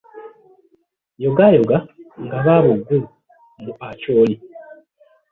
[1.23, 1.77] Yogaayoga
[2.23, 3.01] nga baabo Gulu
[3.63, 4.35] mu Acholi.